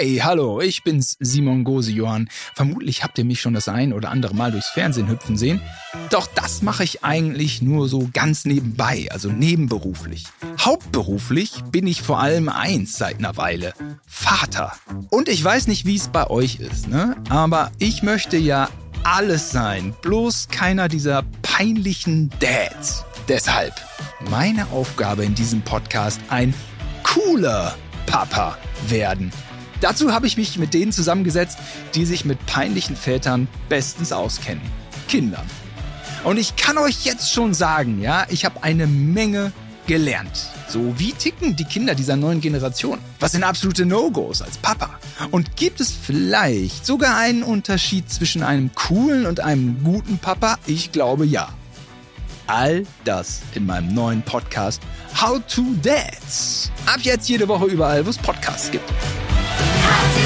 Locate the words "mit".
30.58-30.74, 32.24-32.44